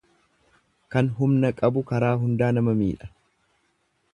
Kan 0.95 1.11
humna 1.19 1.51
qabu 1.59 1.83
karaa 1.91 2.11
hundaa 2.25 2.51
nama 2.59 2.77
miidha. 2.81 3.11